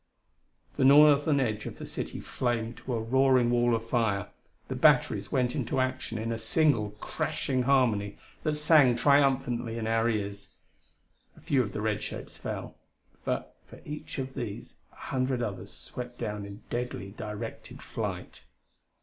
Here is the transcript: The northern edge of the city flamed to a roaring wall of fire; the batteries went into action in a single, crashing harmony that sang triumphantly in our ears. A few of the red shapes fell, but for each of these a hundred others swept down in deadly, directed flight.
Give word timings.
The 0.77 0.83
northern 0.83 1.39
edge 1.39 1.67
of 1.67 1.77
the 1.77 1.85
city 1.85 2.19
flamed 2.19 2.77
to 2.77 2.95
a 2.95 2.99
roaring 3.03 3.51
wall 3.51 3.75
of 3.75 3.87
fire; 3.87 4.29
the 4.67 4.75
batteries 4.75 5.31
went 5.31 5.53
into 5.53 5.79
action 5.79 6.17
in 6.17 6.31
a 6.31 6.39
single, 6.39 6.89
crashing 6.99 7.61
harmony 7.61 8.17
that 8.41 8.55
sang 8.55 8.95
triumphantly 8.95 9.77
in 9.77 9.85
our 9.85 10.09
ears. 10.09 10.55
A 11.37 11.39
few 11.39 11.61
of 11.61 11.73
the 11.73 11.81
red 11.81 12.01
shapes 12.01 12.35
fell, 12.35 12.79
but 13.25 13.55
for 13.67 13.79
each 13.85 14.17
of 14.17 14.33
these 14.33 14.77
a 14.91 14.95
hundred 14.95 15.43
others 15.43 15.71
swept 15.71 16.17
down 16.17 16.45
in 16.47 16.63
deadly, 16.71 17.11
directed 17.11 17.83
flight. 17.83 18.41